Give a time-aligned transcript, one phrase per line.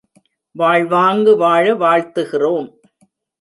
[0.51, 2.69] வாழ்வாங்கு வாழ வாழ்த்துகிறோம்.